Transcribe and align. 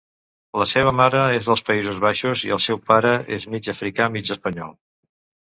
La 0.59 0.65
seva 0.69 0.93
mare 0.99 1.19
és 1.39 1.49
dels 1.49 1.63
Països 1.67 1.99
Baixos 2.07 2.47
i 2.47 2.55
el 2.57 2.63
seu 2.69 2.81
pare 2.93 3.13
és 3.39 3.47
mig 3.53 3.71
africà, 3.77 4.09
mig 4.19 4.35
espanyol. 4.39 4.75